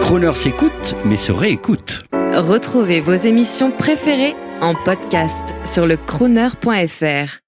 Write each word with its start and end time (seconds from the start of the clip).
Croner 0.00 0.34
s'écoute, 0.34 0.96
mais 1.04 1.16
se 1.16 1.32
réécoute. 1.32 2.04
Retrouvez 2.34 3.00
vos 3.00 3.14
émissions 3.14 3.70
préférées 3.70 4.34
en 4.60 4.74
podcast 4.74 5.42
sur 5.64 5.86
le 5.86 5.96
crooner.fr. 5.96 7.40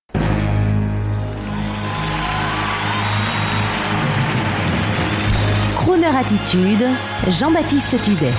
Crooner 5.76 6.06
Attitude, 6.06 6.86
Jean-Baptiste 7.28 8.02
Tuzet. 8.02 8.32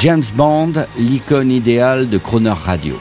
James 0.00 0.22
Bond, 0.34 0.72
l'icône 0.98 1.50
idéale 1.50 2.08
de 2.08 2.18
Croner 2.18 2.50
Radio. 2.50 2.98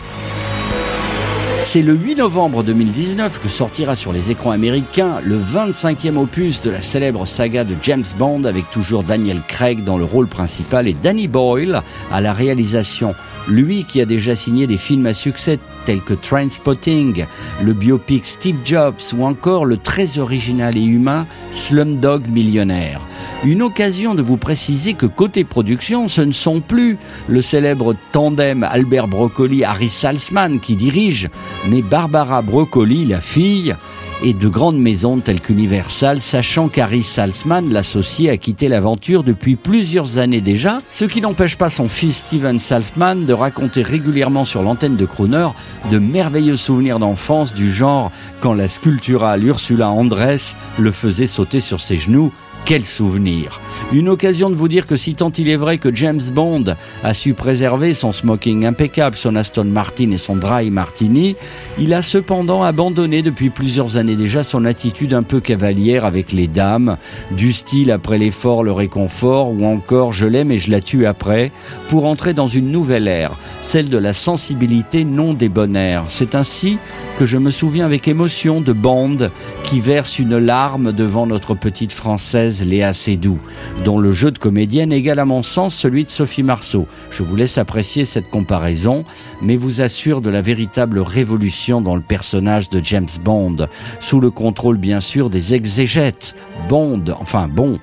C'est 1.62 1.82
le 1.82 1.94
8 1.94 2.16
novembre 2.16 2.64
2019 2.64 3.42
que 3.42 3.50
sortira 3.50 3.96
sur 3.96 4.14
les 4.14 4.32
écrans 4.32 4.52
américains 4.52 5.20
le 5.24 5.38
25e 5.38 6.16
opus 6.18 6.62
de 6.62 6.70
la 6.70 6.82
célèbre 6.82 7.28
saga 7.28 7.64
de 7.64 7.76
James 7.84 8.06
Bond 8.18 8.46
avec 8.46 8.70
toujours 8.72 9.04
Daniel 9.04 9.42
Craig 9.48 9.84
dans 9.84 9.98
le 9.98 10.06
rôle 10.06 10.28
principal 10.28 10.88
et 10.88 10.94
Danny 10.94 11.28
Boyle 11.28 11.84
à 12.12 12.22
la 12.22 12.34
réalisation. 12.34 13.14
Lui 13.48 13.84
qui 13.84 14.02
a 14.02 14.06
déjà 14.06 14.36
signé 14.36 14.68
des 14.68 14.78
films 14.78 15.06
à 15.06 15.14
succès 15.14 15.60
tels 15.86 16.02
que 16.02 16.14
Trainspotting, 16.14 17.26
le 17.64 17.74
biopic 17.74 18.26
Steve 18.26 18.60
Jobs 18.64 19.02
ou 19.18 19.26
encore 19.26 19.66
le 19.66 19.78
très 19.78 20.18
original 20.18 20.78
et 20.78 20.84
humain 20.84 21.26
Slumdog 21.52 22.28
Millionnaire. 22.28 23.02
Une 23.44 23.62
occasion 23.62 24.16
de 24.16 24.22
vous 24.22 24.38
préciser 24.38 24.94
que 24.94 25.06
côté 25.06 25.44
production, 25.46 26.08
ce 26.08 26.22
ne 26.22 26.34
sont 26.34 26.60
plus 26.62 26.98
le 27.28 27.42
célèbre 27.42 27.96
tandem 28.12 28.64
Albert 28.64 29.08
Broccoli 29.08 29.64
Harry 29.64 29.90
Salzman 29.90 30.60
qui 30.60 30.76
dirige, 30.76 31.30
mais 31.70 31.82
Barbara 31.82 32.42
Broccoli, 32.42 33.06
la 33.06 33.22
fille, 33.22 33.76
et 34.22 34.34
de 34.34 34.48
grandes 34.48 34.80
maisons 34.80 35.20
telles 35.20 35.42
qu'Universal, 35.42 36.22
sachant 36.22 36.68
qu'Harry 36.68 37.04
Salzman, 37.04 37.72
l'associé, 37.72 38.30
a 38.30 38.38
quitté 38.38 38.68
l'aventure 38.68 39.24
depuis 39.24 39.56
plusieurs 39.56 40.18
années 40.18 40.42
déjà, 40.42 40.82
ce 40.90 41.06
qui 41.06 41.22
n'empêche 41.22 41.58
pas 41.58 41.70
son 41.70 41.88
fils 41.88 42.18
Steven 42.18 42.60
Salzman 42.60 43.26
de 43.26 43.34
raconter 43.34 43.82
régulièrement 43.82 44.46
sur 44.46 44.62
l'antenne 44.62 44.96
de 44.96 45.06
Crooner 45.06 45.50
de 45.92 46.00
merveilleux 46.00 46.58
souvenirs 46.58 47.00
d'enfance 47.00 47.54
du 47.54 47.72
genre 47.72 48.12
quand 48.42 48.54
la 48.54 48.68
sculpturale 48.68 49.46
Ursula 49.46 49.90
Andress 49.90 50.56
le 50.78 50.92
faisait 50.92 51.28
sauter 51.28 51.62
sur 51.62 51.80
ses 51.80 51.98
genoux 51.98 52.32
quel 52.66 52.86
souvenir 52.86 53.62
Une 53.92 54.10
occasion 54.10 54.50
de 54.50 54.56
vous 54.56 54.68
dire 54.68 54.88
que 54.88 54.96
si 54.96 55.16
tant 55.16 55.32
il 55.32 55.50
est 55.50 55.56
vrai 55.56 55.78
que 55.78 55.94
James 55.96 56.22
Bond 56.32 56.76
a 57.04 57.14
su 57.14 57.34
préserver 57.34 57.94
son 57.94 58.12
smoking 58.12 58.66
impeccable, 58.66 59.16
son 59.16 59.36
Aston 59.36 59.66
Martin 59.66 60.12
et 60.12 60.18
son 60.18 60.36
Dry 60.36 60.70
Martini, 60.70 61.36
il 61.78 61.94
a 61.94 62.02
cependant 62.02 62.64
abandonné 62.64 63.22
depuis 63.22 63.50
plusieurs 63.50 63.98
années 63.98 64.16
déjà 64.16 64.44
son 64.44 64.66
attitude 64.66 65.14
un 65.14 65.24
peu 65.24 65.40
cavalière 65.40 66.06
avec 66.06 66.32
les 66.32 66.48
dames, 66.48 66.98
du 67.32 67.54
style 67.54 67.92
après 67.92 68.18
l'effort 68.18 68.64
le 68.64 68.72
réconfort 68.72 69.52
ou 69.52 69.66
encore 69.66 70.14
je 70.14 70.28
l'aime 70.28 70.52
et 70.52 70.60
je 70.60 70.72
la 70.72 70.82
tue 70.82 71.06
après, 71.06 71.52
pour 71.88 72.06
entrer 72.06 72.34
dans 72.34 72.48
une 72.48 72.72
nouvelle 72.72 73.08
ère, 73.08 73.38
celle 73.62 73.90
de 73.90 73.98
la 73.98 74.14
sensibilité 74.14 75.06
non 75.06 75.34
débonnaire. 75.34 76.04
C'est 76.08 76.36
ainsi 76.36 76.78
que 77.18 77.26
je 77.26 77.38
me 77.38 77.52
souviens 77.52 77.86
avec 77.86 78.08
émotion 78.08 78.62
de 78.62 78.74
Bond 78.74 79.30
qui 79.64 79.80
verse 79.80 80.20
une 80.20 80.38
larme 80.38 80.92
devant 80.92 81.28
notre 81.28 81.54
petite 81.54 81.94
française 81.94 82.49
Léa 82.50 82.94
Seydoux, 82.94 83.40
dont 83.86 84.00
le 84.00 84.12
jeu 84.12 84.32
de 84.32 84.38
comédienne 84.38 84.92
égale 84.92 85.20
à 85.20 85.26
mon 85.26 85.42
sens 85.42 85.76
celui 85.76 86.06
de 86.06 86.10
Sophie 86.10 86.44
Marceau. 86.44 86.88
Je 87.12 87.24
vous 87.24 87.36
laisse 87.36 87.58
apprécier 87.58 88.06
cette 88.06 88.30
comparaison, 88.30 89.06
mais 89.42 89.56
vous 89.56 89.82
assure 89.82 90.22
de 90.22 90.30
la 90.30 90.42
véritable 90.42 91.00
révolution 91.00 91.82
dans 91.82 91.96
le 91.96 92.02
personnage 92.02 92.70
de 92.70 92.84
James 92.84 93.08
Bond, 93.24 93.68
sous 94.00 94.20
le 94.20 94.32
contrôle 94.32 94.78
bien 94.78 95.00
sûr 95.00 95.30
des 95.30 95.54
exégètes. 95.54 96.36
Bond, 96.68 97.04
enfin 97.20 97.48
bon, 97.48 97.80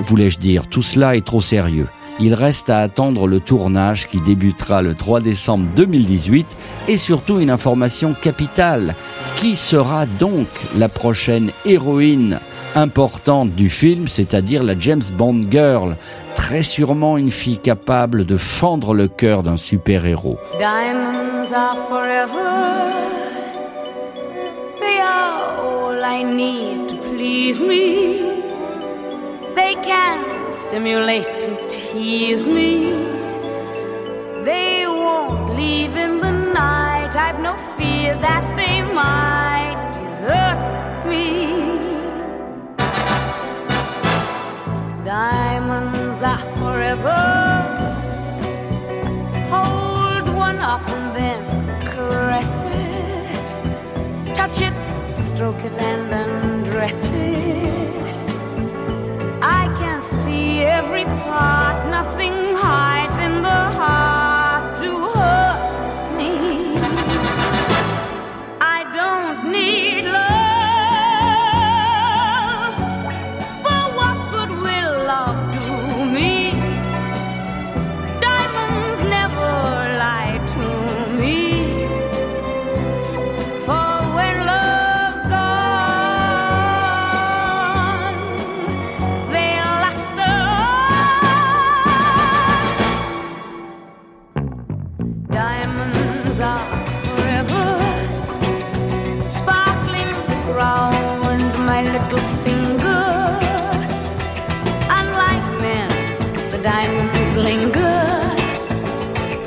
voulais-je 0.00 0.38
dire, 0.38 0.66
tout 0.66 0.82
cela 0.82 1.16
est 1.16 1.24
trop 1.24 1.40
sérieux. 1.40 1.86
Il 2.18 2.32
reste 2.32 2.70
à 2.70 2.80
attendre 2.80 3.26
le 3.26 3.40
tournage 3.40 4.08
qui 4.08 4.20
débutera 4.20 4.80
le 4.80 4.94
3 4.94 5.20
décembre 5.20 5.68
2018 5.76 6.46
et 6.88 6.96
surtout 6.96 7.40
une 7.40 7.50
information 7.50 8.14
capitale. 8.14 8.94
Qui 9.36 9.54
sera 9.54 10.06
donc 10.06 10.46
la 10.78 10.88
prochaine 10.88 11.50
héroïne 11.66 12.40
importante 12.76 13.50
du 13.50 13.70
film, 13.70 14.06
c'est-à-dire 14.06 14.62
la 14.62 14.78
James 14.78 15.02
Bond 15.12 15.40
Girl, 15.50 15.96
très 16.34 16.62
sûrement 16.62 17.16
une 17.16 17.30
fille 17.30 17.58
capable 17.58 18.24
de 18.26 18.36
fendre 18.36 18.94
le 18.94 19.08
cœur 19.08 19.42
d'un 19.42 19.56
super-héros. 19.56 20.38
Diamonds 20.58 21.52
are 21.54 21.76
forever. 21.88 22.92
They 24.80 25.00
are 25.00 25.58
all 25.64 26.04
I 26.04 26.22
need 26.22 26.88
to 26.88 26.96
please 27.10 27.60
me. 27.60 28.18
They 29.56 29.74
can 29.82 30.52
stimulate 30.52 31.48
and 31.48 31.56
tease 31.68 32.46
me. 32.46 32.92
They 34.44 34.86
won't 34.86 35.56
leave 35.56 35.96
in 35.96 36.20
the 36.20 36.30
night. 36.52 37.16
I've 37.16 37.40
no 37.40 37.54
fear 37.76 38.16
that 38.20 38.44
they 38.56 38.82
might 38.94 39.76
desert 39.94 41.08
me. 41.08 41.45
Diamonds 45.16 46.20
are 46.20 46.44
forever. 46.60 47.20
Hold 49.54 50.28
one 50.36 50.58
up 50.58 50.86
and 50.90 51.16
then 51.16 51.42
caress 51.90 52.52
it. 52.84 53.46
Touch 54.34 54.60
it, 54.60 54.74
stroke 55.28 55.62
it, 55.64 55.72
and 55.90 56.12
undress 56.22 57.00
it. 57.14 58.18
I 59.40 59.62
can 59.80 60.02
see 60.02 60.60
every 60.60 61.06
part, 61.24 61.76
nothing 61.90 62.45